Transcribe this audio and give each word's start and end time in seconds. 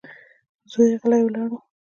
زوی 0.71 0.85
يې 0.91 0.97
غلی 1.01 1.21
ولاړ 1.25 1.49
و. 1.51 1.57